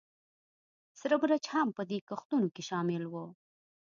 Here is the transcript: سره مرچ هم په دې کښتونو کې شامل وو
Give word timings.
سره 0.99 1.15
مرچ 1.21 1.45
هم 1.53 1.67
په 1.77 1.83
دې 1.89 1.99
کښتونو 2.09 2.47
کې 2.55 2.61
شامل 2.69 3.03
وو 3.07 3.25